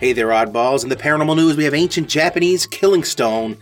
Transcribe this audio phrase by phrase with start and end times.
[0.00, 0.82] Hey there, oddballs.
[0.82, 3.56] In the paranormal news, we have ancient Japanese killing stone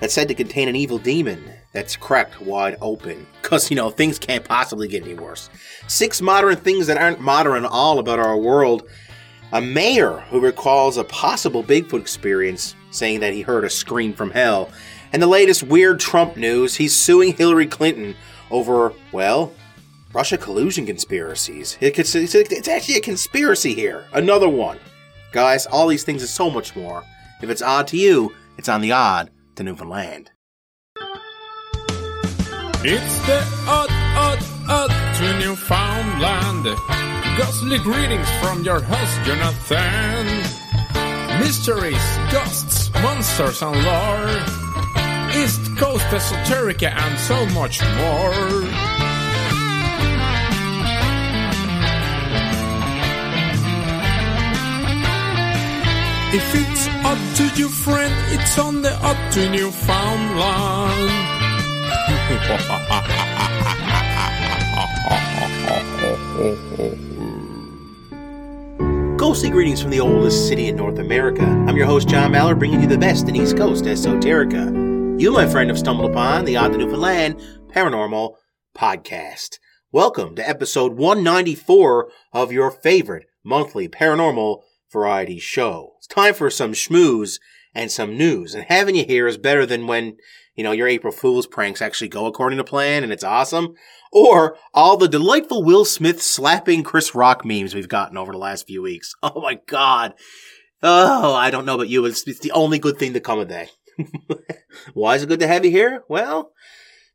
[0.00, 3.24] that's said to contain an evil demon that's cracked wide open.
[3.40, 5.48] Because, you know, things can't possibly get any worse.
[5.86, 8.82] Six modern things that aren't modern at all about our world.
[9.52, 14.32] A mayor who recalls a possible Bigfoot experience, saying that he heard a scream from
[14.32, 14.68] hell.
[15.12, 18.16] And the latest weird Trump news he's suing Hillary Clinton
[18.50, 19.52] over, well,
[20.12, 21.78] Russia collusion conspiracies.
[21.80, 24.04] It's actually a conspiracy here.
[24.12, 24.80] Another one.
[25.32, 27.04] Guys, all these things and so much more.
[27.42, 30.30] If it's odd to you, it's on the odd to Newfoundland.
[32.88, 36.64] It's the odd, odd, odd to Newfoundland.
[37.36, 40.26] Ghostly greetings from your host, Jonathan.
[41.40, 42.02] Mysteries,
[42.32, 44.66] ghosts, monsters, and lore.
[45.36, 49.15] East Coast esoterica and so much more.
[56.34, 61.36] If it's odd to your friend, it's on the odd to Newfoundland.
[69.16, 71.44] Ghostly greetings from the oldest city in North America.
[71.44, 75.20] I'm your host, John Mallard, bringing you the best in East Coast esoterica.
[75.20, 78.34] You, my friend, have stumbled upon the Odd Newfoundland Paranormal
[78.76, 79.60] Podcast.
[79.92, 85.95] Welcome to episode 194 of your favorite monthly paranormal variety show.
[86.06, 87.40] It's time for some schmooze
[87.74, 88.54] and some news.
[88.54, 90.18] And having you here is better than when,
[90.54, 93.74] you know, your April Fool's pranks actually go according to plan and it's awesome.
[94.12, 98.68] Or all the delightful Will Smith slapping Chris Rock memes we've gotten over the last
[98.68, 99.16] few weeks.
[99.24, 100.14] Oh my God.
[100.80, 102.04] Oh, I don't know about you.
[102.06, 103.72] It's, it's the only good thing to come of that.
[104.94, 106.04] Why is it good to have you here?
[106.08, 106.52] Well,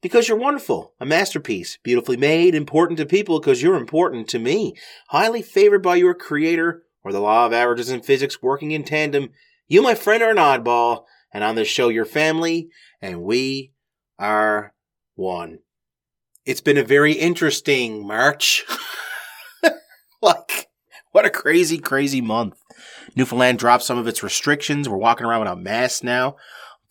[0.01, 4.75] because you're wonderful, a masterpiece, beautifully made, important to people because you're important to me,
[5.07, 9.29] highly favored by your creator, or the law of averages in physics working in tandem,
[9.67, 12.69] you, my friend, are an oddball, and on this show, your family,
[13.01, 13.71] and we
[14.19, 14.73] are
[15.15, 15.59] one.
[16.45, 18.65] It's been a very interesting March.
[20.21, 20.69] like,
[21.11, 22.57] what a crazy, crazy month.
[23.15, 24.89] Newfoundland dropped some of its restrictions.
[24.89, 26.35] We're walking around without masks now.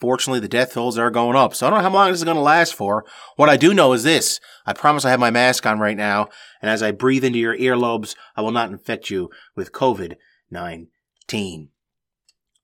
[0.01, 1.55] Fortunately, the death tolls are going up.
[1.55, 3.05] So I don't know how long this is going to last for.
[3.37, 4.41] What I do know is this.
[4.65, 6.29] I promise I have my mask on right now.
[6.63, 10.15] And as I breathe into your earlobes, I will not infect you with COVID
[10.51, 11.69] 19.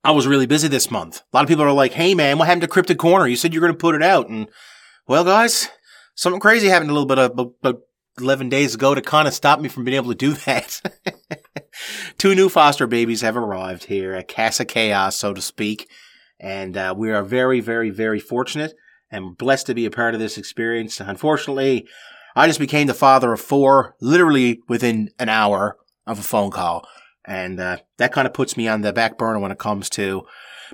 [0.03, 1.23] I was really busy this month.
[1.33, 3.27] A lot of people are like, hey man, what happened to Cryptid Corner?
[3.27, 4.29] You said you were going to put it out.
[4.29, 4.49] And
[5.07, 5.69] well, guys,
[6.15, 7.83] something crazy happened a little bit uh, of, about
[8.19, 10.81] 11 days ago to kind of stop me from being able to do that.
[12.17, 15.89] Two new foster babies have arrived here at Casa Chaos, so to speak.
[16.39, 18.75] And uh, we are very, very, very fortunate
[19.11, 21.01] and blessed to be a part of this experience.
[21.01, 21.87] Unfortunately,
[22.35, 25.77] I just became the father of four literally within an hour
[26.07, 26.87] of a phone call.
[27.25, 30.27] And uh, that kind of puts me on the back burner when it comes to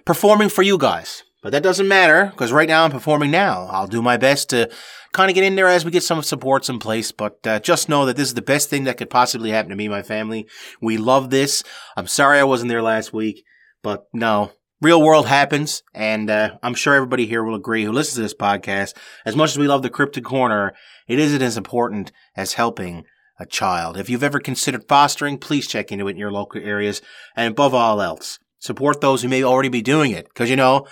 [0.04, 1.22] performing for you guys.
[1.42, 3.66] But that doesn't matter because right now I'm performing now.
[3.70, 4.70] I'll do my best to
[5.12, 7.10] kind of get in there as we get some supports in place.
[7.10, 9.76] But uh, just know that this is the best thing that could possibly happen to
[9.76, 10.46] me and my family.
[10.80, 11.64] We love this.
[11.96, 13.44] I'm sorry I wasn't there last week,
[13.82, 18.16] but no, real world happens, and uh, I'm sure everybody here will agree who listens
[18.16, 18.94] to this podcast.
[19.24, 20.74] As much as we love the Cryptid Corner,
[21.06, 23.04] it isn't as important as helping
[23.38, 23.96] a child.
[23.96, 27.00] If you've ever considered fostering, please check into it in your local areas,
[27.36, 30.28] and above all else, support those who may already be doing it.
[30.28, 30.86] Because you know,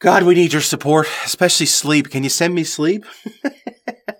[0.00, 2.10] God, we need your support, especially sleep.
[2.10, 3.04] Can you send me sleep?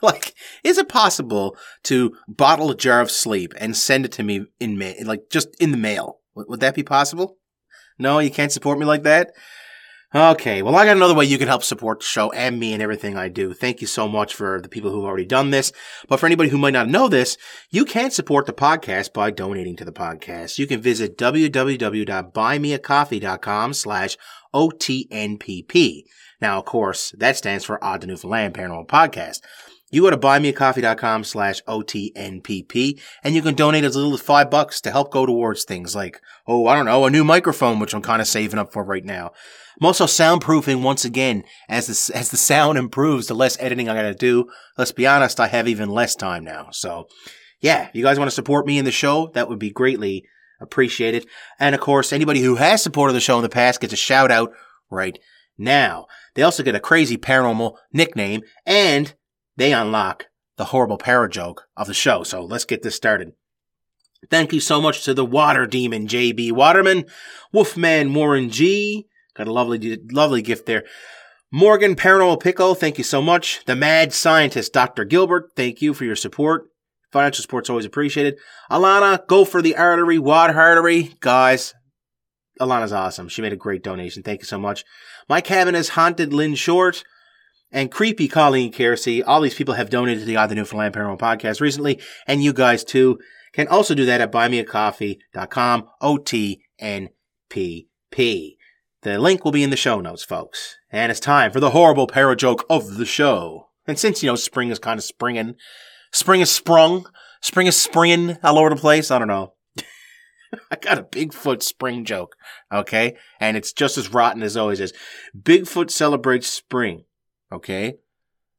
[0.02, 0.34] like,
[0.64, 4.78] is it possible to bottle a jar of sleep and send it to me in
[4.78, 6.20] mail, like just in the mail?
[6.34, 7.36] Would that be possible?
[7.98, 9.32] No, you can't support me like that?
[10.12, 12.82] Okay, well, I got another way you can help support the show and me and
[12.82, 13.54] everything I do.
[13.54, 15.70] Thank you so much for the people who've already done this.
[16.08, 17.36] But for anybody who might not know this,
[17.70, 20.58] you can support the podcast by donating to the podcast.
[20.58, 24.16] You can visit www.buymeacoffee.com slash
[24.52, 26.02] OTNPP.
[26.40, 29.42] Now, of course, that stands for Odd to Newfoundland Paranormal Podcast.
[29.90, 34.80] You go to buymeacoffee.com slash OTNPP and you can donate as little as five bucks
[34.82, 38.02] to help go towards things like, oh, I don't know, a new microphone, which I'm
[38.02, 39.32] kind of saving up for right now.
[39.80, 41.42] I'm also soundproofing once again.
[41.68, 44.48] As the, as the sound improves, the less editing I gotta do.
[44.78, 46.68] Let's be honest, I have even less time now.
[46.70, 47.08] So
[47.60, 50.24] yeah, if you guys want to support me in the show, that would be greatly
[50.60, 51.26] appreciated.
[51.58, 54.30] And of course, anybody who has supported the show in the past gets a shout
[54.30, 54.52] out
[54.88, 55.18] right
[55.58, 56.06] now.
[56.34, 59.14] They also get a crazy paranormal nickname and
[59.60, 60.26] they unlock
[60.56, 62.22] the horrible para joke of the show.
[62.22, 63.32] So let's get this started.
[64.30, 67.06] Thank you so much to the water demon JB Waterman,
[67.52, 69.06] Wolfman Warren G.
[69.34, 70.84] Got a lovely, lovely gift there.
[71.52, 73.64] Morgan Paranormal Pickle, thank you so much.
[73.64, 75.04] The mad scientist Dr.
[75.04, 76.68] Gilbert, thank you for your support.
[77.10, 78.38] Financial support's always appreciated.
[78.70, 81.14] Alana, go for the artery, wad artery.
[81.20, 81.74] Guys,
[82.60, 83.28] Alana's awesome.
[83.28, 84.22] She made a great donation.
[84.22, 84.84] Thank you so much.
[85.28, 87.02] My cabin is haunted Lynn Short
[87.72, 89.22] and creepy Colleen Kersey.
[89.22, 92.52] All these people have donated to the Odd the Newfoundland Paranormal Podcast recently, and you
[92.52, 93.18] guys too
[93.52, 96.66] can also do that at buymeacoffee.com, O-T-N-P-P.
[99.02, 100.76] The link will be in the show notes, folks.
[100.90, 103.68] And it's time for the horrible para joke of the show.
[103.86, 105.54] And since, you know, spring is kind of springing,
[106.12, 107.06] spring is sprung,
[107.40, 109.54] spring is springing all over the place, I don't know.
[110.70, 112.36] I got a Bigfoot spring joke,
[112.70, 113.16] okay?
[113.40, 114.92] And it's just as rotten as always is.
[115.36, 117.04] Bigfoot celebrates spring,
[117.52, 117.98] okay?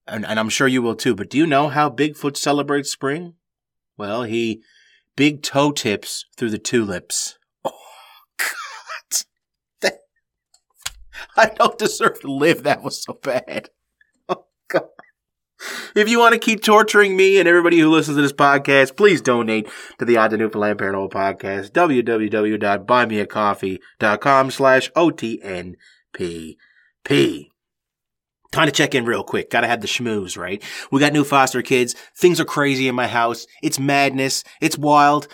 [0.07, 3.35] And, and I'm sure you will too, but do you know how Bigfoot celebrates spring?
[3.97, 4.63] Well, he
[5.15, 7.38] big toe tips through the tulips.
[7.63, 7.71] Oh,
[8.38, 8.47] God.
[9.81, 9.99] That,
[11.38, 12.63] I don't deserve to live.
[12.63, 13.69] That was so bad.
[14.27, 14.88] Oh, God.
[15.95, 19.21] If you want to keep torturing me and everybody who listens to this podcast, please
[19.21, 21.71] donate to the Odd Newfoundland Paranormal Podcast.
[21.71, 25.75] www.buymeacoffee.com slash OTNPP.
[28.51, 29.50] Time to check in real quick.
[29.50, 30.62] Gotta have the schmooze, right?
[30.92, 31.95] We got new foster kids.
[32.18, 33.48] Things are crazy in my house.
[33.63, 34.44] It's madness.
[34.59, 35.27] It's wild.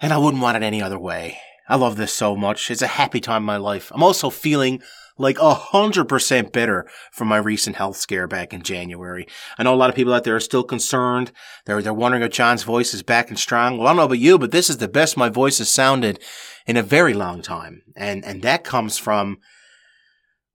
[0.00, 1.38] And I wouldn't want it any other way.
[1.68, 2.70] I love this so much.
[2.70, 3.92] It's a happy time in my life.
[3.94, 4.82] I'm also feeling
[5.18, 9.28] like a hundred percent better from my recent health scare back in January.
[9.56, 11.30] I know a lot of people out there are still concerned.
[11.66, 13.78] They're, they're wondering if John's voice is back and strong.
[13.78, 16.18] Well, I don't know about you, but this is the best my voice has sounded
[16.66, 17.82] in a very long time.
[17.94, 19.38] And, and that comes from,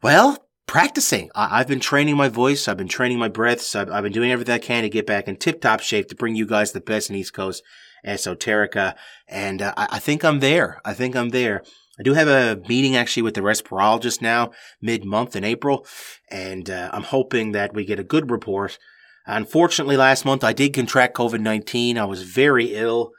[0.02, 1.32] well, practicing.
[1.34, 2.68] I, have been training my voice.
[2.68, 3.76] I've been training my breaths.
[3.76, 6.16] I've, I've been doing everything I can to get back in tip top shape to
[6.16, 7.64] bring you guys the best in East Coast
[8.06, 8.96] esoterica.
[9.28, 10.80] And uh, I, I, think I'm there.
[10.86, 11.64] I think I'm there.
[12.00, 15.88] I do have a meeting actually with the respirologist now mid month in April.
[16.30, 18.78] And uh, I'm hoping that we get a good report.
[19.26, 21.98] Unfortunately, last month I did contract COVID 19.
[21.98, 23.12] I was very ill.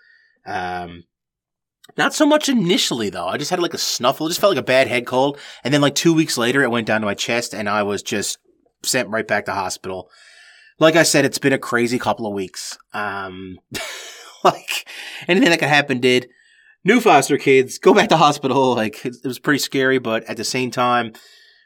[0.47, 1.05] Um,
[1.97, 3.27] not so much initially though.
[3.27, 4.27] I just had like a snuffle.
[4.27, 5.39] It just felt like a bad head cold.
[5.65, 8.03] And then like two weeks later, it went down to my chest and I was
[8.03, 8.39] just
[8.83, 10.11] sent right back to hospital.
[10.79, 12.79] Like I said, it's been a crazy couple of weeks.
[12.93, 13.59] Um,
[14.45, 14.87] like
[15.27, 16.29] anything that could happen did.
[16.85, 18.75] New foster kids go back to hospital.
[18.75, 21.13] Like it, it was pretty scary, but at the same time,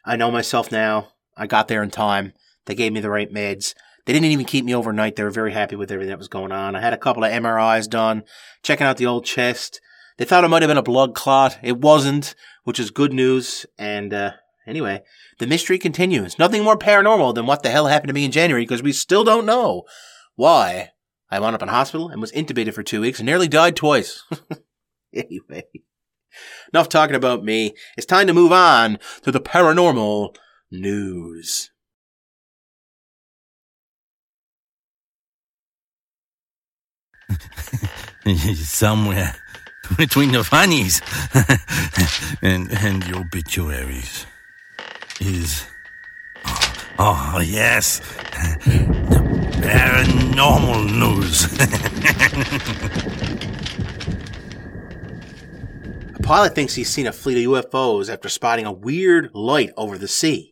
[0.05, 1.09] I know myself now.
[1.37, 2.33] I got there in time.
[2.67, 3.75] They gave me the right meds.
[4.05, 5.17] They didn't even keep me overnight.
[5.17, 6.75] They were very happy with everything that was going on.
[6.75, 8.25] I had a couple of MRIs done,
[8.63, 9.81] checking out the old chest.
[10.19, 11.59] They thought it might have been a blood clot.
[11.63, 13.67] It wasn't, which is good news.
[13.79, 14.33] And uh,
[14.67, 15.03] anyway,
[15.39, 16.39] the mystery continues.
[16.39, 19.25] Nothing more paranormal than what the hell happened to me in January because we still
[19.25, 19.85] don't know
[20.37, 20.91] why
[21.31, 24.23] I wound up in hospital and was intubated for two weeks and nearly died twice.
[25.15, 25.65] anyway,
[26.73, 27.75] enough talking about me.
[27.97, 30.37] It's time to move on to the paranormal
[30.71, 31.71] news.
[38.55, 39.35] Somewhere
[39.97, 41.01] between the funnies
[42.43, 44.27] and, and the obituaries
[45.21, 45.67] is.
[46.45, 47.99] Oh, oh yes,
[48.65, 49.23] the
[49.63, 51.45] paranormal news.
[56.15, 59.99] a pilot thinks he's seen a fleet of UFOs after spotting a weird light over
[59.99, 60.52] the sea.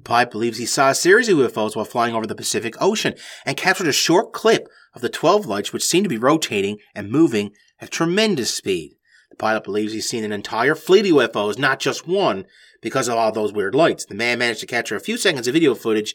[0.00, 3.14] The pilot believes he saw a series of UFOs while flying over the Pacific Ocean
[3.44, 7.10] and captured a short clip of the 12 lights which seemed to be rotating and
[7.10, 7.50] moving
[7.82, 8.96] at tremendous speed.
[9.28, 12.46] The pilot believes he's seen an entire fleet of UFOs, not just one,
[12.80, 14.06] because of all those weird lights.
[14.06, 16.14] The man managed to capture a few seconds of video footage,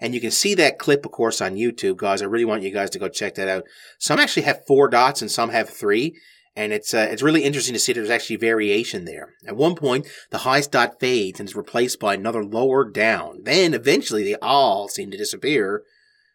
[0.00, 2.22] and you can see that clip, of course, on YouTube, guys.
[2.22, 3.64] I really want you guys to go check that out.
[3.98, 6.18] Some actually have four dots and some have three.
[6.56, 9.34] And it's uh, it's really interesting to see there's actually variation there.
[9.46, 13.42] At one point, the highest dot fades and is replaced by another lower down.
[13.42, 15.82] Then eventually, they all seem to disappear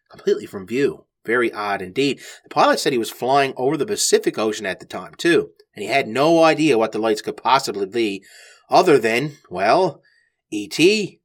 [0.09, 1.05] completely from view.
[1.25, 2.19] Very odd indeed.
[2.43, 5.83] The pilot said he was flying over the Pacific Ocean at the time, too, and
[5.83, 8.23] he had no idea what the lights could possibly be,
[8.69, 10.01] other than, well,
[10.49, 11.19] E.T.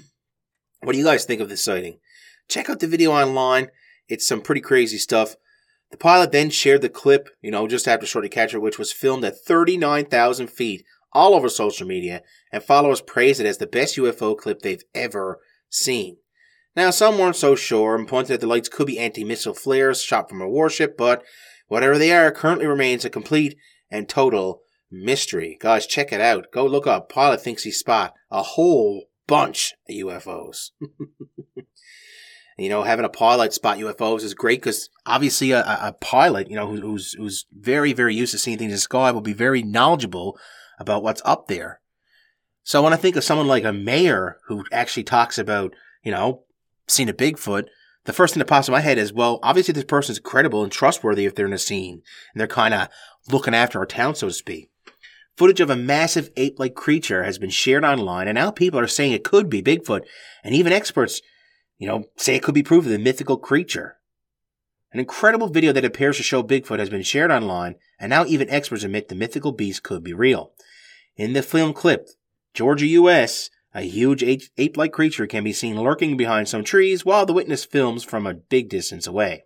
[0.82, 1.98] what do you guys think of this sighting?
[2.48, 3.68] Check out the video online.
[4.08, 5.36] It's some pretty crazy stuff.
[5.90, 9.24] The pilot then shared the clip, you know, just after Shorty Catcher, which was filmed
[9.24, 14.36] at 39,000 feet all over social media, and followers praised it as the best UFO
[14.36, 16.18] clip they've ever seen.
[16.76, 20.02] Now, some weren't so sure and pointed that the lights could be anti missile flares
[20.02, 21.24] shot from a warship, but
[21.66, 23.56] whatever they are, currently remains a complete
[23.90, 25.58] and total mystery.
[25.60, 26.46] Guys, check it out.
[26.52, 27.08] Go look up.
[27.08, 30.70] Pilot thinks he spot a whole bunch of UFOs.
[32.60, 36.56] you know, having a pilot spot UFOs is great because obviously a, a, pilot, you
[36.56, 39.62] know, who's who's very very used to seeing things in the sky will be very
[39.62, 40.38] knowledgeable
[40.78, 41.80] about what's up there.
[42.62, 46.44] So when I think of someone like a mayor who actually talks about, you know,
[46.86, 47.66] seeing a Bigfoot,
[48.04, 50.72] The first thing that pops in my head is, well, obviously this person's credible and
[50.72, 52.02] trustworthy if they're in a scene
[52.32, 52.88] and they're kind of
[53.30, 54.70] looking after our town, so to speak.
[55.36, 59.12] Footage of a massive ape-like creature has been shared online, and now people are saying
[59.12, 60.02] it could be Bigfoot,
[60.44, 61.22] and even experts,
[61.80, 63.96] you know, say it could be proof of the mythical creature.
[64.92, 68.50] An incredible video that appears to show Bigfoot has been shared online, and now even
[68.50, 70.52] experts admit the mythical beast could be real.
[71.16, 72.10] In the film clip,
[72.52, 77.24] Georgia, U.S., a huge ape like creature can be seen lurking behind some trees while
[77.24, 79.44] the witness films from a big distance away.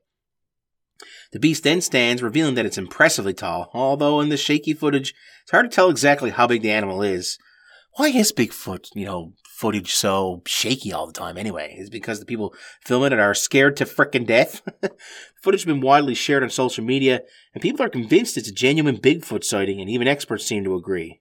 [1.30, 5.52] The beast then stands, revealing that it's impressively tall, although in the shaky footage, it's
[5.52, 7.38] hard to tell exactly how big the animal is.
[7.96, 11.76] Why is Bigfoot, you know, footage so shaky all the time anyway?
[11.78, 14.62] Is because the people filming it are scared to frickin' death?
[15.42, 17.22] footage has been widely shared on social media,
[17.54, 21.20] and people are convinced it's a genuine Bigfoot sighting, and even experts seem to agree.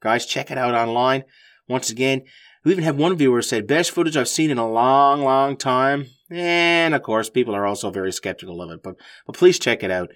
[0.00, 1.24] Guys, check it out online.
[1.68, 2.22] Once again,
[2.64, 6.06] we even had one viewer said, best footage I've seen in a long, long time.
[6.30, 8.94] And of course, people are also very skeptical of it, but,
[9.26, 10.10] but please check it out.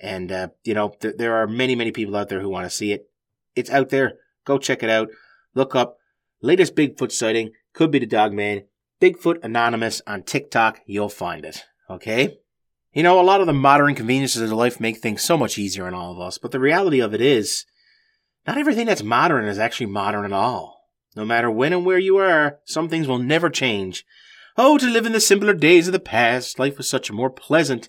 [0.00, 2.70] And, uh, you know, th- there are many, many people out there who want to
[2.70, 3.08] see it.
[3.54, 4.14] It's out there.
[4.44, 5.08] Go check it out.
[5.54, 5.98] Look up
[6.42, 7.52] latest Bigfoot sighting.
[7.72, 8.64] Could be the dog man.
[9.00, 10.80] Bigfoot Anonymous on TikTok.
[10.86, 11.64] You'll find it.
[11.88, 12.38] Okay?
[12.92, 15.86] You know, a lot of the modern conveniences of life make things so much easier
[15.86, 17.64] on all of us, but the reality of it is,
[18.46, 20.82] not everything that's modern is actually modern at all.
[21.16, 24.04] No matter when and where you are, some things will never change.
[24.56, 27.88] Oh, to live in the simpler days of the past, life was such more pleasant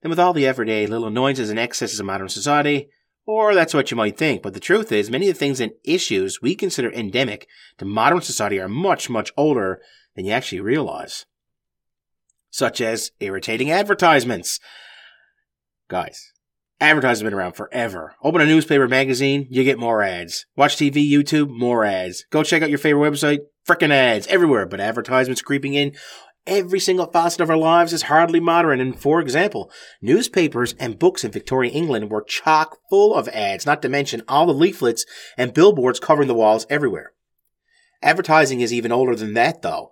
[0.00, 2.88] than with all the everyday little annoyances and excesses of modern society.
[3.26, 5.72] Or that's what you might think, but the truth is, many of the things and
[5.84, 7.46] issues we consider endemic
[7.78, 9.80] to modern society are much, much older
[10.16, 11.26] than you actually realize.
[12.50, 14.58] Such as irritating advertisements.
[15.88, 16.32] Guys,
[16.82, 18.14] Advertising has been around forever.
[18.22, 20.46] Open a newspaper magazine, you get more ads.
[20.56, 22.24] Watch TV, YouTube, more ads.
[22.30, 25.92] Go check out your favorite website, frickin' ads everywhere, but advertisements creeping in.
[26.46, 28.80] Every single facet of our lives is hardly modern.
[28.80, 29.70] And for example,
[30.00, 34.46] newspapers and books in Victorian England were chock full of ads, not to mention all
[34.46, 35.04] the leaflets
[35.36, 37.12] and billboards covering the walls everywhere.
[38.02, 39.90] Advertising is even older than that, though.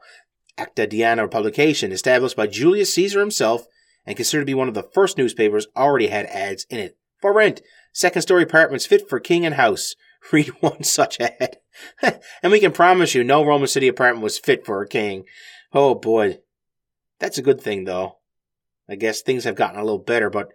[0.56, 3.66] Acta Diurna publication, established by Julius Caesar himself,
[4.06, 6.96] and considered to be one of the first newspapers, already had ads in it.
[7.20, 7.60] For rent,
[7.92, 9.94] second story apartments fit for king and house.
[10.32, 11.58] Read one such ad.
[12.42, 15.24] and we can promise you no Roman city apartment was fit for a king.
[15.72, 16.38] Oh boy.
[17.20, 18.18] That's a good thing though.
[18.88, 20.48] I guess things have gotten a little better, but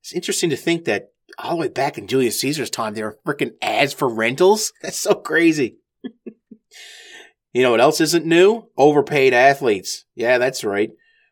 [0.00, 3.34] it's interesting to think that all the way back in Julius Caesar's time, there were
[3.34, 4.72] freaking ads for rentals.
[4.82, 5.78] That's so crazy.
[7.52, 8.68] you know what else isn't new?
[8.76, 10.04] Overpaid athletes.
[10.14, 10.90] Yeah, that's right.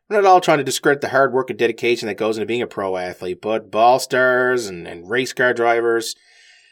[0.09, 2.61] We're not all trying to discredit the hard work and dedication that goes into being
[2.61, 6.15] a pro athlete, but ball stars and, and race car drivers,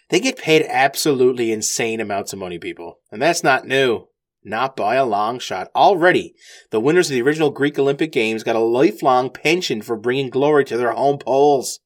[0.10, 3.00] they get paid absolutely insane amounts of money, people.
[3.12, 4.08] And that's not new.
[4.44, 5.70] Not by a long shot.
[5.76, 6.36] Already,
[6.70, 10.66] the winners of the original Greek Olympic Games got a lifelong pension for bringing glory
[10.66, 11.80] to their home poles.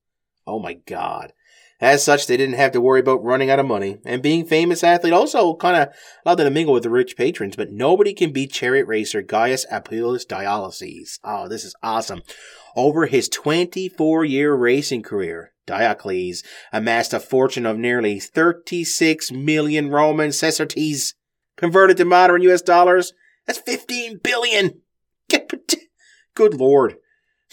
[0.46, 1.34] Oh my god.
[1.80, 4.00] As such, they didn't have to worry about running out of money.
[4.04, 5.90] And being famous athlete also kind of
[6.26, 7.56] allowed them to mingle with the rich patrons.
[7.56, 11.20] But nobody can beat chariot racer Gaius Appius Diocles.
[11.24, 12.24] Oh, this is awesome.
[12.76, 16.42] Over his 24 year racing career, Diocles
[16.74, 21.14] amassed a fortune of nearly 36 million Roman sesterces.
[21.58, 23.14] Converted to modern US dollars,
[23.46, 24.82] that's 15 billion.
[26.36, 26.98] Good lord.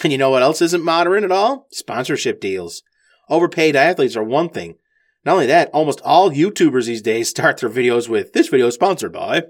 [0.02, 1.66] And you know what else isn't modern at all?
[1.70, 2.82] Sponsorship deals.
[3.30, 4.76] Overpaid athletes are one thing.
[5.24, 8.74] Not only that, almost all YouTubers these days start their videos with this video is
[8.74, 9.44] sponsored by.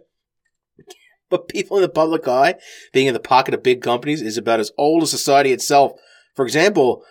[1.30, 2.56] But people in the public eye,
[2.92, 5.92] being in the pocket of big companies, is about as old as society itself.
[6.34, 7.02] For example,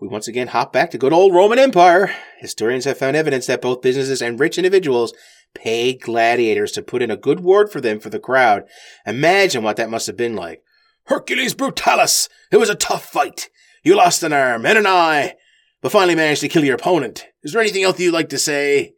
[0.00, 2.10] we once again hop back to good old Roman Empire.
[2.38, 5.12] Historians have found evidence that both businesses and rich individuals
[5.54, 8.64] paid gladiators to put in a good word for them for the crowd.
[9.06, 10.62] Imagine what that must have been like.
[11.06, 12.28] Hercules Brutalis!
[12.50, 13.50] It was a tough fight.
[13.82, 15.34] You lost an arm and an eye,
[15.82, 17.26] but finally managed to kill your opponent.
[17.42, 18.94] Is there anything else you'd like to say?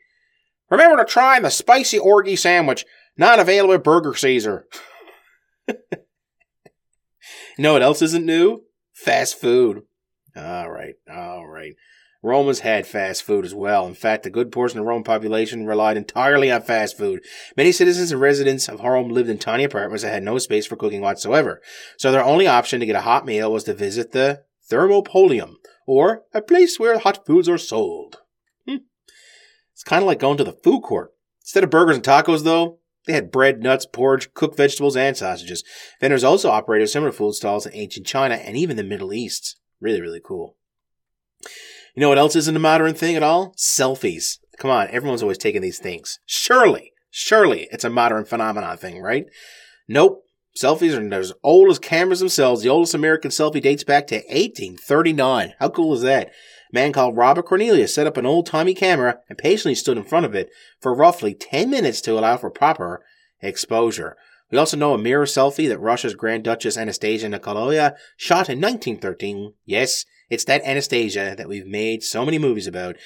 [0.71, 2.85] Remember to try the spicy orgy sandwich,
[3.17, 4.67] not available at Burger Caesar.
[5.69, 5.75] you
[7.59, 8.63] know what else isn't new?
[8.93, 9.83] Fast food.
[10.37, 11.75] All right, all right.
[12.27, 13.87] Romans had fast food as well.
[13.87, 17.25] In fact, a good portion of the Roman population relied entirely on fast food.
[17.57, 20.75] Many citizens and residents of Rome lived in tiny apartments that had no space for
[20.75, 21.63] cooking whatsoever.
[21.97, 25.55] So their only option to get a hot meal was to visit the Thermopolium,
[25.87, 28.17] or a place where hot foods are sold.
[28.67, 28.79] Hmm.
[29.73, 31.13] It's kind of like going to the food court.
[31.43, 35.63] Instead of burgers and tacos, though, they had bread, nuts, porridge, cooked vegetables, and sausages.
[36.01, 39.61] Vendors also operated similar food stalls in ancient China and even the Middle East.
[39.81, 40.57] Really, really cool.
[41.97, 43.55] You know what else isn't a modern thing at all?
[43.57, 44.39] Selfies.
[44.59, 46.19] Come on, everyone's always taking these things.
[46.27, 49.25] Surely, surely it's a modern phenomenon thing, right?
[49.89, 50.23] Nope.
[50.55, 52.63] Selfies are as old as cameras themselves.
[52.63, 55.55] The oldest American selfie dates back to 1839.
[55.59, 56.29] How cool is that?
[56.29, 56.33] A
[56.75, 60.27] man called Robert Cornelius set up an old timey camera and patiently stood in front
[60.27, 63.03] of it for roughly 10 minutes to allow for proper
[63.41, 64.19] exposure.
[64.51, 69.55] We also know a mirror selfie that Russia's Grand Duchess Anastasia Nikolaevna shot in 1913.
[69.65, 72.97] Yes, it's that Anastasia that we've made so many movies about.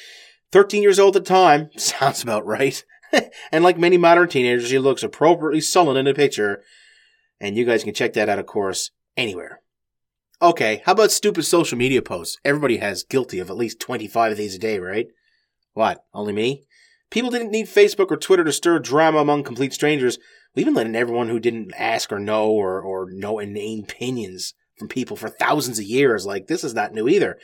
[0.53, 2.85] 13 years old at the time, sounds about right.
[3.53, 6.63] and like many modern teenagers, she looks appropriately sullen in the picture.
[7.41, 9.61] And you guys can check that out, of course, anywhere.
[10.43, 12.39] Okay, how about stupid social media posts?
[12.45, 15.09] Everybody has guilty of at least 25 of these a day, right?
[15.75, 16.65] What, only me?
[17.11, 20.19] People didn't need Facebook or Twitter to stir drama among complete strangers.
[20.55, 24.89] We've been letting everyone who didn't ask or know or, or know inane opinions from
[24.89, 26.27] people for thousands of years.
[26.27, 27.39] Like, this is not new either.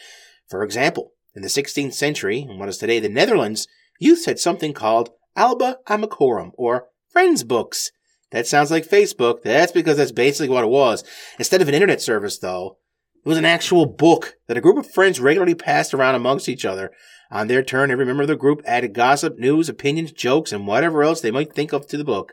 [0.48, 3.68] For example, in the 16th century, in what is today the Netherlands,
[4.00, 7.92] youth had something called Alba Amicorum, or Friends Books.
[8.32, 9.42] That sounds like Facebook.
[9.42, 11.04] That's because that's basically what it was.
[11.38, 12.78] Instead of an internet service, though,
[13.24, 16.64] it was an actual book that a group of friends regularly passed around amongst each
[16.64, 16.90] other.
[17.30, 21.02] On their turn, every member of the group added gossip, news, opinions, jokes, and whatever
[21.02, 22.32] else they might think of to the book.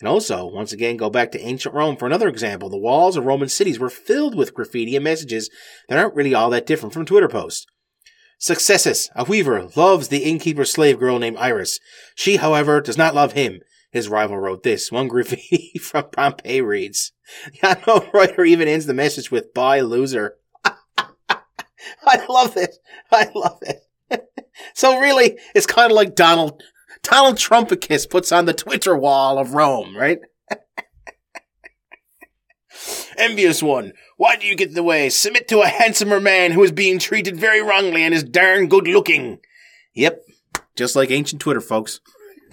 [0.00, 2.70] And also, once again, go back to ancient Rome for another example.
[2.70, 5.50] The walls of Roman cities were filled with graffiti and messages
[5.88, 7.66] that aren't really all that different from Twitter posts.
[8.38, 11.80] Successus, a weaver, loves the innkeeper slave girl named Iris.
[12.14, 13.60] She, however, does not love him.
[13.90, 14.92] His rival wrote this.
[14.92, 17.12] One graffiti from Pompeii reads,
[17.60, 20.36] The unknown writer even ends the message with, Bye, loser.
[20.64, 22.76] I love it.
[23.10, 23.82] I love it.
[24.74, 26.62] so really, it's kind of like Donald
[27.02, 30.20] Donald Trumpicus puts on the Twitter wall of Rome, right?
[33.16, 35.08] Envious one, why do you get in the way?
[35.08, 38.86] Submit to a handsomer man who is being treated very wrongly and is darn good
[38.86, 39.38] looking.
[39.94, 40.22] Yep,
[40.76, 42.00] just like ancient Twitter, folks.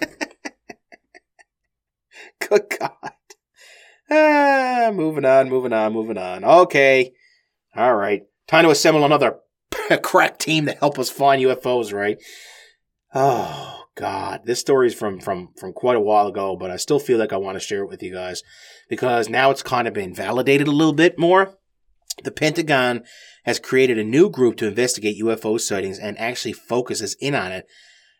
[2.40, 3.12] good God.
[4.10, 6.44] Ah, moving on, moving on, moving on.
[6.44, 7.12] Okay.
[7.74, 8.22] All right.
[8.46, 9.38] Time to assemble another
[10.02, 12.18] crack team to help us find UFOs, right?
[13.14, 16.98] Oh, God, this story is from from from quite a while ago, but I still
[16.98, 18.42] feel like I want to share it with you guys
[18.90, 21.54] because now it's kind of been validated a little bit more.
[22.22, 23.04] The Pentagon
[23.46, 27.66] has created a new group to investigate UFO sightings and actually focuses in on it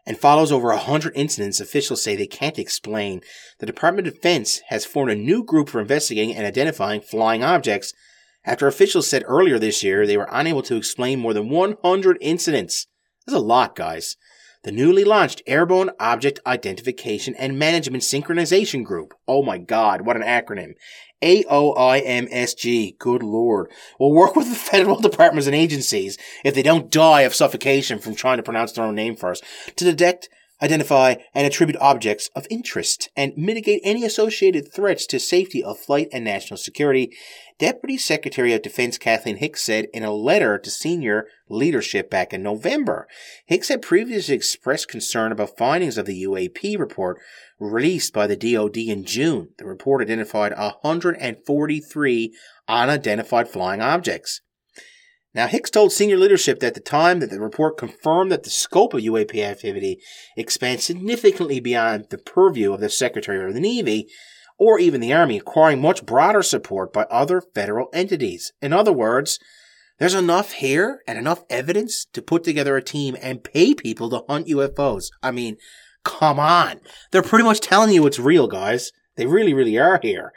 [0.06, 3.20] and follows over a hundred incidents officials say they can't explain.
[3.58, 7.92] The Department of Defense has formed a new group for investigating and identifying flying objects
[8.46, 12.86] after officials said earlier this year they were unable to explain more than 100 incidents.
[13.26, 14.16] That's a lot, guys
[14.66, 19.14] the newly launched Airborne Object Identification and Management Synchronization Group.
[19.28, 20.72] Oh my god, what an acronym.
[21.22, 27.20] AOIMSG, good lord, will work with the federal departments and agencies, if they don't die
[27.20, 29.44] of suffocation from trying to pronounce their own name first,
[29.76, 30.28] to detect,
[30.62, 36.08] identify, and attribute objects of interest, and mitigate any associated threats to safety of flight
[36.12, 37.12] and national security,
[37.58, 42.42] Deputy Secretary of Defense Kathleen Hicks said in a letter to senior leadership back in
[42.42, 43.06] November.
[43.46, 47.18] Hicks had previously expressed concern about findings of the UAP report
[47.58, 49.50] released by the DoD in June.
[49.58, 52.34] The report identified 143
[52.68, 54.42] unidentified flying objects.
[55.36, 58.48] Now, Hicks told senior leadership that at the time that the report confirmed that the
[58.48, 60.00] scope of UAP activity
[60.34, 64.08] expands significantly beyond the purview of the Secretary of the Navy
[64.58, 68.54] or even the Army, acquiring much broader support by other federal entities.
[68.62, 69.38] In other words,
[69.98, 74.22] there's enough here and enough evidence to put together a team and pay people to
[74.26, 75.10] hunt UFOs.
[75.22, 75.58] I mean,
[76.02, 76.80] come on.
[77.12, 78.90] They're pretty much telling you it's real, guys.
[79.16, 80.32] They really, really are here.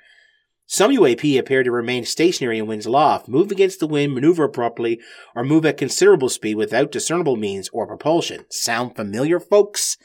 [0.71, 4.99] Some UAP appear to remain stationary in winds aloft, move against the wind, maneuver abruptly,
[5.35, 8.45] or move at considerable speed without discernible means or propulsion.
[8.51, 9.97] Sound familiar, folks?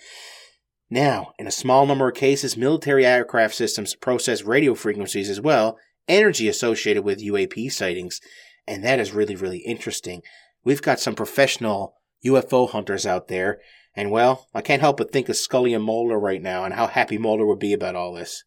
[0.89, 5.77] Now, in a small number of cases, military aircraft systems process radio frequencies as well,
[6.09, 8.23] energy associated with UAP sightings,
[8.67, 10.23] and that is really, really interesting.
[10.65, 13.61] We've got some professional UFO hunters out there,
[13.95, 16.87] and well, I can't help but think of Scully and Mulder right now and how
[16.87, 18.45] happy Mulder would be about all this.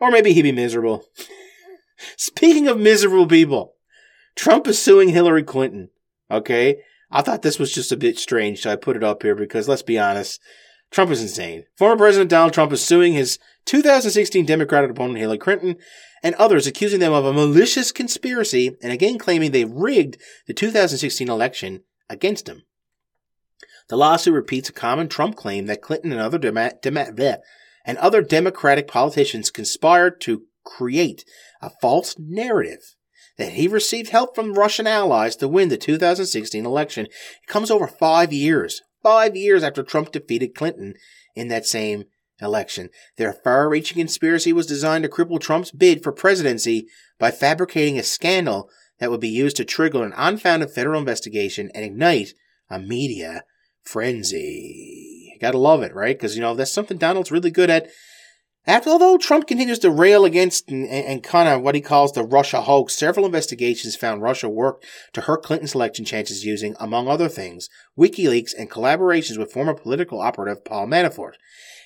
[0.00, 1.04] Or maybe he'd be miserable.
[2.16, 3.74] Speaking of miserable people,
[4.34, 5.90] Trump is suing Hillary Clinton.
[6.30, 6.82] Okay?
[7.10, 9.68] I thought this was just a bit strange, so I put it up here because
[9.68, 10.40] let's be honest,
[10.90, 11.64] Trump is insane.
[11.76, 15.76] Former President Donald Trump is suing his 2016 Democratic opponent Hillary Clinton
[16.22, 21.28] and others, accusing them of a malicious conspiracy and again claiming they rigged the 2016
[21.28, 22.62] election against him.
[23.88, 27.36] The lawsuit repeats a common Trump claim that Clinton and other, Dem- Dem-
[27.84, 31.24] and other Democratic politicians conspired to create
[31.62, 32.94] a false narrative
[33.38, 37.06] that he received help from Russian allies to win the 2016 election.
[37.06, 40.92] It comes over five years five years after Trump defeated Clinton
[41.36, 42.06] in that same
[42.40, 42.90] election.
[43.16, 48.02] Their far reaching conspiracy was designed to cripple Trump's bid for presidency by fabricating a
[48.02, 52.34] scandal that would be used to trigger an unfounded federal investigation and ignite
[52.68, 53.44] a media
[53.84, 55.30] frenzy.
[55.32, 56.18] You Gotta love it, right?
[56.18, 57.86] Because, you know, that's something Donald's really good at.
[58.68, 62.24] After, although Trump continues to rail against and, and kind of what he calls the
[62.24, 67.28] Russia hoax, several investigations found Russia worked to hurt Clinton's election chances using, among other
[67.28, 71.34] things, WikiLeaks and collaborations with former political operative Paul Manafort.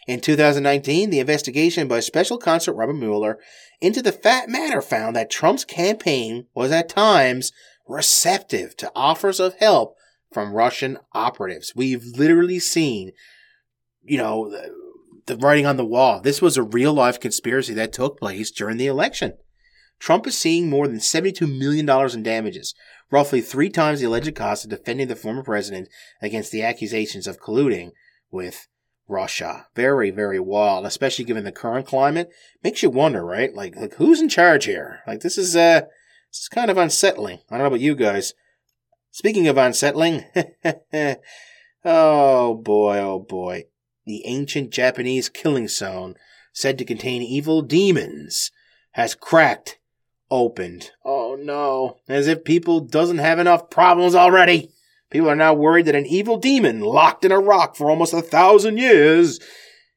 [0.09, 3.39] In 2019, the investigation by special counsel Robert Mueller
[3.83, 7.53] into the fat matter found that Trump's campaign was at times
[7.87, 9.97] receptive to offers of help
[10.33, 11.75] from Russian operatives.
[11.77, 13.13] We've literally seen,
[14.03, 14.51] you know,
[15.31, 16.21] the, writing on the wall.
[16.21, 19.35] This was a real life conspiracy that took place during the election.
[19.99, 22.75] Trump is seeing more than $72 million in damages,
[23.11, 25.89] roughly three times the alleged cost of defending the former president
[26.23, 27.91] against the accusations of colluding
[28.31, 28.67] with
[29.09, 29.67] Russia.
[29.75, 32.31] Very, very wild, especially given the current climate.
[32.65, 33.55] Makes you wonder, right?
[33.55, 35.01] Like, like who's in charge here?
[35.07, 35.83] Like, this is, uh,
[36.31, 37.41] this is kind of unsettling.
[37.51, 38.35] I don't know about you guys.
[39.11, 40.25] Speaking of unsettling,
[41.85, 43.65] oh boy, oh boy.
[44.11, 46.17] The ancient Japanese killing zone,
[46.53, 48.51] said to contain evil demons,
[48.95, 49.79] has cracked
[50.33, 50.91] opened.
[51.05, 51.99] Oh no.
[52.09, 54.73] As if people doesn't have enough problems already.
[55.11, 58.21] People are now worried that an evil demon locked in a rock for almost a
[58.21, 59.39] thousand years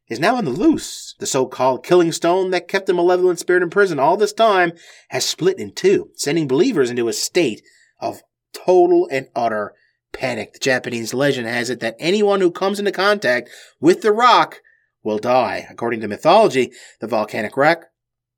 [0.07, 1.15] is now on the loose.
[1.17, 4.73] The so-called killing stone that kept the malevolent spirit in prison all this time
[5.09, 7.63] has split in two, sending believers into a state
[7.99, 8.21] of
[8.53, 9.73] total and utter
[10.13, 10.53] panic.
[10.53, 13.49] The Japanese legend has it that anyone who comes into contact
[13.81, 14.61] with the rock
[15.03, 15.67] will die.
[15.69, 16.71] According to mythology,
[17.01, 17.87] the volcanic rock,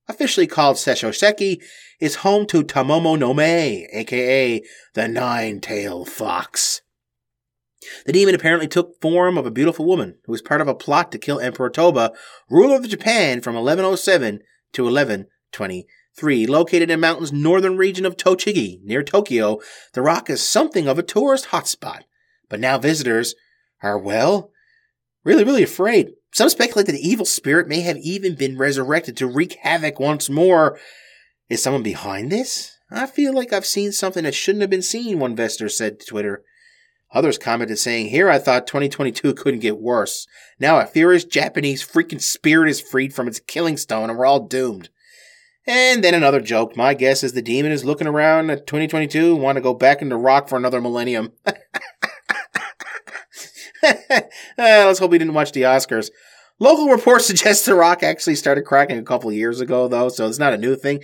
[0.08, 1.62] officially called Sesshoseki,
[2.00, 6.82] is home to Tamamo no Mae, aka the Nine-Tailed Fox.
[8.06, 11.12] The demon apparently took form of a beautiful woman who was part of a plot
[11.12, 12.14] to kill Emperor Toba,
[12.50, 14.40] ruler of Japan from 1107
[14.74, 14.90] to
[16.22, 16.48] 1123.
[16.48, 19.60] Located in mountains northern region of Tochigi, near Tokyo,
[19.94, 22.04] the rock is something of a tourist hotspot.
[22.50, 23.36] But now visitors
[23.84, 24.52] are, well,
[25.24, 26.12] really, really afraid.
[26.32, 30.30] Some speculate that the evil spirit may have even been resurrected to wreak havoc once
[30.30, 30.80] more
[31.50, 32.78] is someone behind this?
[32.90, 36.06] I feel like I've seen something that shouldn't have been seen, one investor said to
[36.06, 36.44] Twitter.
[37.12, 40.28] Others commented saying, Here I thought 2022 couldn't get worse.
[40.60, 44.48] Now a furious Japanese freaking spirit is freed from its killing stone and we're all
[44.48, 44.90] doomed.
[45.68, 46.78] And then another joke.
[46.78, 50.02] My guess is the demon is looking around at 2022 and want to go back
[50.02, 51.32] into rock for another millennium.
[51.46, 51.54] uh,
[54.58, 56.12] let's hope he didn't watch the Oscars.
[56.60, 60.40] Local reports suggest the rock actually started cracking a couple years ago, though, so it's
[60.40, 61.04] not a new thing.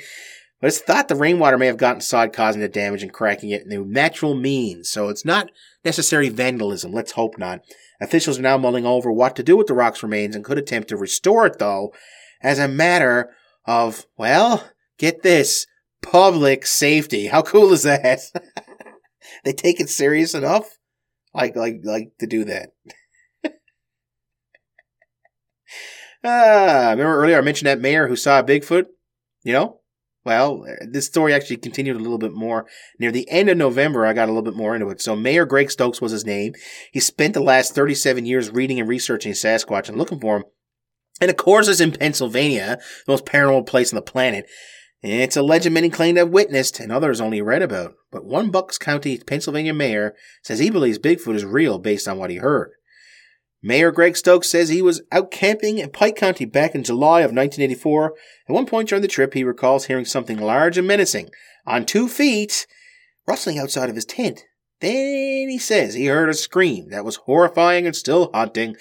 [0.59, 3.63] But it's thought the rainwater may have gotten inside, causing the damage and cracking it
[3.67, 4.91] through natural means.
[4.91, 5.49] So it's not
[5.83, 6.93] necessarily vandalism.
[6.93, 7.61] Let's hope not.
[7.99, 10.89] Officials are now mulling over what to do with the rock's remains and could attempt
[10.89, 11.91] to restore it, though,
[12.43, 13.31] as a matter
[13.65, 15.67] of, well, get this,
[16.01, 17.27] public safety.
[17.27, 18.19] How cool is that?
[19.43, 20.77] they take it serious enough?
[21.33, 22.69] Like, like, like to do that.
[26.23, 28.85] ah, remember earlier I mentioned that mayor who saw Bigfoot?
[29.43, 29.77] You know?
[30.23, 32.67] Well, this story actually continued a little bit more.
[32.99, 35.01] Near the end of November, I got a little bit more into it.
[35.01, 36.53] So Mayor Greg Stokes was his name.
[36.91, 40.43] He spent the last 37 years reading and researching Sasquatch and looking for him.
[41.21, 44.49] And of course, it's in Pennsylvania, the most paranormal place on the planet.
[45.03, 47.93] It's a legend many claim to have witnessed and others only read about.
[48.11, 52.29] But one Bucks County, Pennsylvania mayor says he believes Bigfoot is real based on what
[52.29, 52.71] he heard.
[53.63, 57.31] Mayor Greg Stokes says he was out camping in Pike County back in July of
[57.31, 58.15] 1984.
[58.49, 61.29] At one point during the trip, he recalls hearing something large and menacing
[61.65, 62.65] on two feet
[63.27, 64.45] rustling outside of his tent.
[64.79, 68.75] Then he says he heard a scream that was horrifying and still haunting.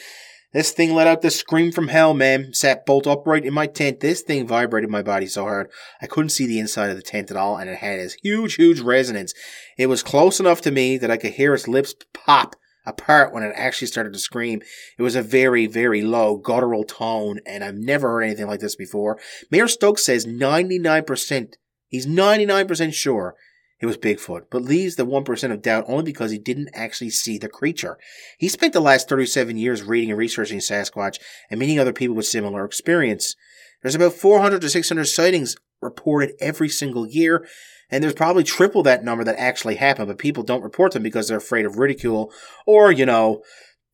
[0.53, 2.53] This thing let out the scream from hell, man.
[2.53, 4.01] Sat bolt upright in my tent.
[4.01, 5.71] This thing vibrated my body so hard
[6.03, 8.55] I couldn't see the inside of the tent at all, and it had this huge,
[8.55, 9.33] huge resonance.
[9.79, 13.45] It was close enough to me that I could hear its lips pop apart when
[13.45, 14.61] it actually started to scream.
[14.99, 18.75] It was a very, very low guttural tone, and I've never heard anything like this
[18.75, 19.21] before.
[19.53, 21.55] Mayor Stokes says 99%,
[21.89, 23.37] he's 99% sure
[23.81, 27.39] it was Bigfoot, but leaves the 1% of doubt only because he didn't actually see
[27.39, 27.99] the creature.
[28.39, 31.19] He spent the last 37 years reading and researching Sasquatch
[31.51, 33.37] and meeting other people with similar experience.
[33.83, 37.49] There's about 400 to 600 sightings reported every single year,
[37.91, 41.29] and there's probably triple that number that actually happen, but people don't report them because
[41.29, 42.31] they're afraid of ridicule
[42.67, 43.43] or, you know,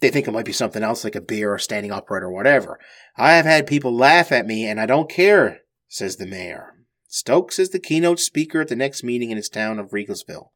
[0.00, 2.78] they think it might be something else like a bear or standing upright or whatever.
[3.16, 6.75] I have had people laugh at me and I don't care, says the mayor.
[7.16, 10.50] Stokes is the keynote speaker at the next meeting in his town of Riegelsville.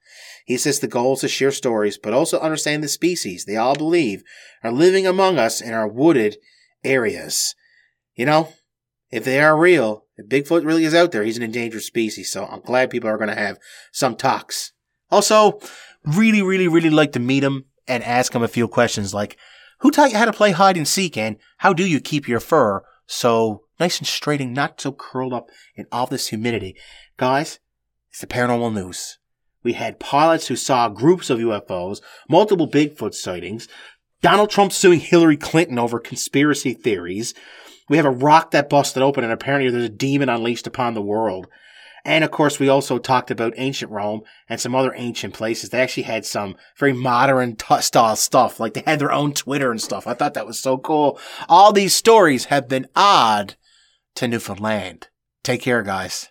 [0.44, 3.75] He says the goal is to share stories, but also understand the species they all
[3.75, 4.23] believe
[4.62, 6.37] are living among us in our wooded
[6.85, 7.55] areas.
[8.14, 8.53] you know,
[9.11, 12.31] if they are real, if Bigfoot really is out there, he's an endangered species.
[12.31, 13.57] So I'm glad people are going to have
[13.90, 14.73] some talks.
[15.11, 15.61] Also,
[16.05, 19.38] really, really, really like to meet him and ask him a few questions like,
[19.79, 22.38] who taught you how to play hide and seek and how do you keep your
[22.38, 26.77] fur so nice and straight and not so curled up in all this humidity?
[27.16, 27.59] Guys,
[28.11, 29.19] it's the paranormal news.
[29.62, 33.69] We had pilots who saw groups of UFOs, multiple Bigfoot sightings,
[34.23, 37.35] Donald Trump suing Hillary Clinton over conspiracy theories.
[37.88, 41.03] We have a rock that busted open and apparently there's a demon unleashed upon the
[41.03, 41.47] world.
[42.05, 45.71] And of course, we also talked about ancient Rome and some other ancient places.
[45.71, 48.59] They actually had some very modern t- style stuff.
[48.59, 50.07] Like they had their own Twitter and stuff.
[50.07, 51.19] I thought that was so cool.
[51.49, 53.57] All these stories have been odd
[54.16, 55.09] to Newfoundland.
[55.42, 56.29] Take care, guys.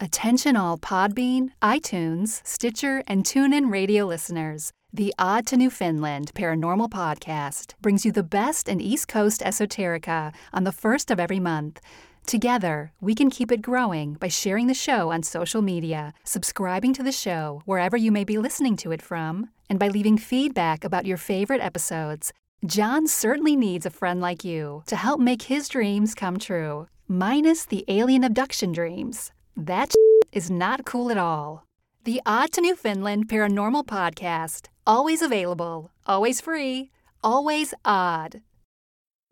[0.00, 4.72] Attention all Podbean, iTunes, Stitcher, and TuneIn radio listeners.
[4.92, 10.64] The Odd to Newfoundland Paranormal Podcast brings you the best in East Coast esoterica on
[10.64, 11.80] the first of every month.
[12.26, 17.02] Together, we can keep it growing by sharing the show on social media, subscribing to
[17.02, 21.06] the show wherever you may be listening to it from, and by leaving feedback about
[21.06, 22.32] your favorite episodes.
[22.66, 27.64] John certainly needs a friend like you to help make his dreams come true, minus
[27.64, 29.32] the alien abduction dreams.
[29.56, 29.94] That
[30.32, 31.64] is not cool at all.
[32.04, 34.66] The Odd to Newfoundland Paranormal Podcast.
[34.86, 36.90] Always available, always free,
[37.24, 38.42] always odd.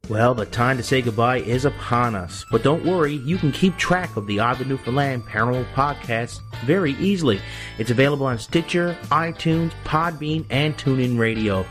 [0.09, 2.47] Well, the time to say goodbye is upon us.
[2.51, 6.93] But don't worry, you can keep track of the Odd to Newfoundland Paranormal Podcast very
[6.93, 7.43] easily.
[7.77, 11.67] It's available on Stitcher, iTunes, Podbean, and TuneIn Radio.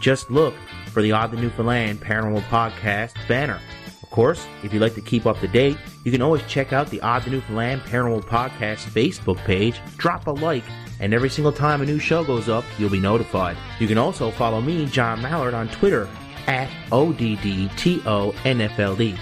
[0.00, 0.54] Just look
[0.90, 3.60] for the Odd to Newfoundland Paranormal Podcast banner.
[4.02, 6.90] Of course, if you'd like to keep up to date, you can always check out
[6.90, 10.64] the Odd to Newfoundland Paranormal Podcast Facebook page, drop a like,
[10.98, 13.56] and every single time a new show goes up, you'll be notified.
[13.78, 16.08] You can also follow me, John Mallard, on Twitter
[16.46, 18.04] at O-D-D-T-O-N-F-L-D.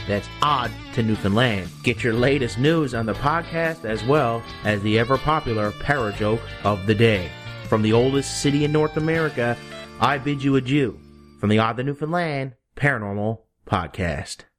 [0.06, 1.68] That's Odd to Newfoundland.
[1.82, 6.86] Get your latest news on the podcast as well as the ever popular parajoke of
[6.86, 7.30] the day.
[7.68, 9.56] From the oldest city in North America,
[10.00, 10.98] I bid you adieu
[11.38, 14.44] from the Odd to Newfoundland Paranormal Podcast.